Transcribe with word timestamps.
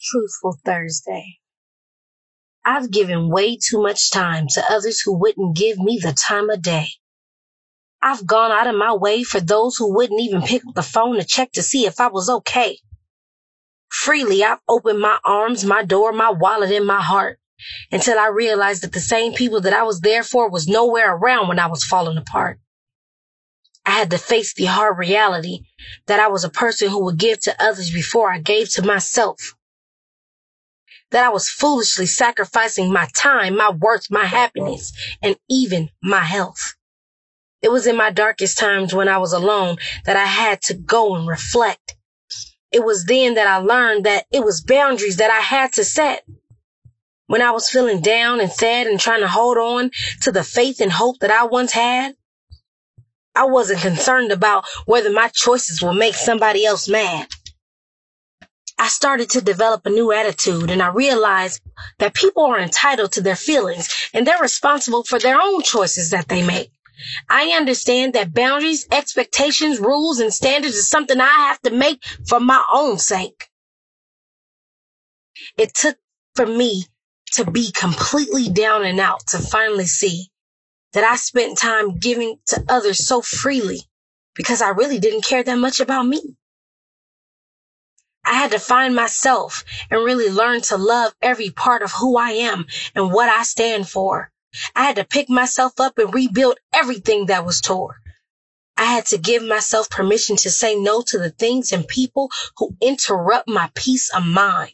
Truthful 0.00 0.56
Thursday. 0.64 1.38
I've 2.64 2.90
given 2.90 3.30
way 3.30 3.56
too 3.56 3.82
much 3.82 4.12
time 4.12 4.46
to 4.50 4.64
others 4.70 5.00
who 5.00 5.18
wouldn't 5.18 5.56
give 5.56 5.78
me 5.78 5.98
the 6.00 6.12
time 6.12 6.50
of 6.50 6.62
day. 6.62 6.86
I've 8.00 8.26
gone 8.26 8.52
out 8.52 8.68
of 8.68 8.76
my 8.76 8.94
way 8.94 9.24
for 9.24 9.40
those 9.40 9.76
who 9.76 9.94
wouldn't 9.94 10.20
even 10.20 10.42
pick 10.42 10.64
up 10.66 10.74
the 10.74 10.82
phone 10.82 11.16
to 11.16 11.24
check 11.24 11.50
to 11.52 11.62
see 11.62 11.86
if 11.86 11.98
I 12.00 12.08
was 12.08 12.30
okay. 12.30 12.78
Freely, 13.90 14.44
I've 14.44 14.60
opened 14.68 15.00
my 15.00 15.18
arms, 15.24 15.64
my 15.64 15.82
door, 15.82 16.12
my 16.12 16.30
wallet, 16.30 16.70
and 16.70 16.86
my 16.86 17.02
heart 17.02 17.40
until 17.90 18.18
I 18.18 18.28
realized 18.28 18.84
that 18.84 18.92
the 18.92 19.00
same 19.00 19.32
people 19.32 19.62
that 19.62 19.72
I 19.72 19.82
was 19.82 20.00
there 20.00 20.22
for 20.22 20.48
was 20.48 20.68
nowhere 20.68 21.12
around 21.12 21.48
when 21.48 21.58
I 21.58 21.66
was 21.66 21.82
falling 21.82 22.18
apart. 22.18 22.60
I 23.84 23.92
had 23.92 24.10
to 24.10 24.18
face 24.18 24.54
the 24.54 24.66
hard 24.66 24.98
reality 24.98 25.60
that 26.06 26.20
I 26.20 26.28
was 26.28 26.44
a 26.44 26.50
person 26.50 26.88
who 26.88 27.04
would 27.06 27.18
give 27.18 27.40
to 27.40 27.56
others 27.64 27.90
before 27.90 28.30
I 28.30 28.38
gave 28.38 28.70
to 28.74 28.82
myself 28.82 29.56
that 31.10 31.24
I 31.24 31.30
was 31.30 31.48
foolishly 31.48 32.06
sacrificing 32.06 32.92
my 32.92 33.08
time, 33.16 33.56
my 33.56 33.70
worth, 33.70 34.10
my 34.10 34.24
happiness, 34.24 34.92
and 35.22 35.36
even 35.48 35.90
my 36.02 36.20
health. 36.20 36.74
It 37.62 37.72
was 37.72 37.86
in 37.86 37.96
my 37.96 38.10
darkest 38.10 38.58
times 38.58 38.94
when 38.94 39.08
I 39.08 39.18
was 39.18 39.32
alone 39.32 39.78
that 40.04 40.16
I 40.16 40.26
had 40.26 40.62
to 40.62 40.74
go 40.74 41.16
and 41.16 41.26
reflect. 41.26 41.96
It 42.70 42.84
was 42.84 43.04
then 43.06 43.34
that 43.34 43.46
I 43.46 43.56
learned 43.56 44.04
that 44.04 44.26
it 44.30 44.44
was 44.44 44.60
boundaries 44.60 45.16
that 45.16 45.30
I 45.30 45.40
had 45.40 45.72
to 45.74 45.84
set. 45.84 46.24
When 47.26 47.42
I 47.42 47.50
was 47.50 47.68
feeling 47.68 48.00
down 48.00 48.40
and 48.40 48.50
sad 48.50 48.86
and 48.86 49.00
trying 49.00 49.20
to 49.20 49.28
hold 49.28 49.58
on 49.58 49.90
to 50.22 50.32
the 50.32 50.44
faith 50.44 50.80
and 50.80 50.92
hope 50.92 51.18
that 51.20 51.30
I 51.30 51.44
once 51.44 51.72
had, 51.72 52.14
I 53.34 53.44
wasn't 53.46 53.80
concerned 53.80 54.32
about 54.32 54.64
whether 54.86 55.10
my 55.10 55.28
choices 55.28 55.82
would 55.82 55.94
make 55.94 56.14
somebody 56.14 56.64
else 56.64 56.88
mad. 56.88 57.28
I 58.88 58.90
started 58.90 59.28
to 59.32 59.42
develop 59.42 59.84
a 59.84 59.90
new 59.90 60.12
attitude 60.12 60.70
and 60.70 60.82
I 60.82 60.88
realized 60.88 61.60
that 61.98 62.14
people 62.14 62.46
are 62.46 62.58
entitled 62.58 63.12
to 63.12 63.20
their 63.20 63.36
feelings 63.36 64.08
and 64.14 64.26
they're 64.26 64.40
responsible 64.40 65.04
for 65.04 65.18
their 65.18 65.38
own 65.38 65.60
choices 65.60 66.08
that 66.08 66.26
they 66.28 66.42
make. 66.42 66.70
I 67.28 67.48
understand 67.48 68.14
that 68.14 68.32
boundaries, 68.32 68.88
expectations, 68.90 69.78
rules, 69.78 70.20
and 70.20 70.32
standards 70.32 70.74
is 70.74 70.88
something 70.88 71.20
I 71.20 71.26
have 71.26 71.60
to 71.64 71.70
make 71.70 72.02
for 72.26 72.40
my 72.40 72.64
own 72.72 72.96
sake. 72.96 73.50
It 75.58 75.74
took 75.74 75.98
for 76.34 76.46
me 76.46 76.86
to 77.34 77.44
be 77.44 77.70
completely 77.72 78.48
down 78.48 78.86
and 78.86 79.00
out 79.00 79.20
to 79.32 79.38
finally 79.38 79.84
see 79.84 80.30
that 80.94 81.04
I 81.04 81.16
spent 81.16 81.58
time 81.58 81.98
giving 81.98 82.38
to 82.46 82.64
others 82.70 83.06
so 83.06 83.20
freely 83.20 83.82
because 84.34 84.62
I 84.62 84.70
really 84.70 84.98
didn't 84.98 85.26
care 85.26 85.42
that 85.42 85.58
much 85.58 85.78
about 85.78 86.06
me. 86.06 86.38
I 88.28 88.34
had 88.34 88.50
to 88.50 88.58
find 88.58 88.94
myself 88.94 89.64
and 89.90 90.04
really 90.04 90.28
learn 90.28 90.60
to 90.62 90.76
love 90.76 91.14
every 91.22 91.48
part 91.48 91.80
of 91.80 91.92
who 91.92 92.18
I 92.18 92.32
am 92.32 92.66
and 92.94 93.10
what 93.10 93.30
I 93.30 93.42
stand 93.42 93.88
for. 93.88 94.30
I 94.76 94.84
had 94.84 94.96
to 94.96 95.04
pick 95.04 95.30
myself 95.30 95.80
up 95.80 95.98
and 95.98 96.12
rebuild 96.12 96.58
everything 96.74 97.26
that 97.26 97.46
was 97.46 97.62
torn. 97.62 97.96
I 98.76 98.84
had 98.84 99.06
to 99.06 99.18
give 99.18 99.42
myself 99.42 99.88
permission 99.88 100.36
to 100.36 100.50
say 100.50 100.76
no 100.78 101.02
to 101.06 101.18
the 101.18 101.30
things 101.30 101.72
and 101.72 101.88
people 101.88 102.30
who 102.58 102.76
interrupt 102.82 103.48
my 103.48 103.70
peace 103.74 104.10
of 104.14 104.26
mind 104.26 104.72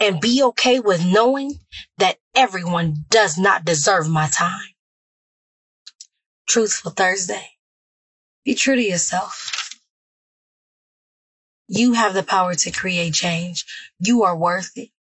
and 0.00 0.18
be 0.18 0.42
okay 0.42 0.80
with 0.80 1.04
knowing 1.04 1.60
that 1.98 2.16
everyone 2.34 3.04
does 3.10 3.36
not 3.36 3.66
deserve 3.66 4.08
my 4.08 4.26
time. 4.26 4.74
Truthful 6.48 6.92
Thursday. 6.92 7.46
Be 8.44 8.54
true 8.54 8.76
to 8.76 8.82
yourself. 8.82 9.67
You 11.68 11.94
have 11.94 12.14
the 12.14 12.22
power 12.24 12.54
to 12.54 12.70
create 12.72 13.14
change. 13.14 13.66
You 14.00 14.24
are 14.24 14.36
worthy. 14.36 14.92